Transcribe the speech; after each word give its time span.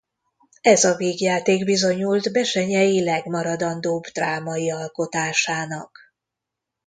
Ez 0.61 0.83
a 0.83 0.95
vígjáték 0.95 1.63
bizonyult 1.65 2.31
Bessenyei 2.31 3.03
legmaradandóbb 3.03 4.03
drámai 4.03 4.71
alkotásának. 4.71 5.97